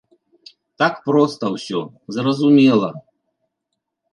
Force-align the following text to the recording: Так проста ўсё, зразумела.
Так 0.81 0.93
проста 1.09 1.51
ўсё, 1.55 1.79
зразумела. 2.17 2.89